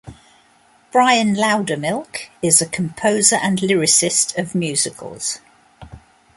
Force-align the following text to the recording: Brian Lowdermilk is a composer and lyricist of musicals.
Brian 0.91 1.35
Lowdermilk 1.35 2.29
is 2.41 2.59
a 2.59 2.65
composer 2.65 3.35
and 3.35 3.59
lyricist 3.59 4.35
of 4.35 4.55
musicals. 4.55 5.39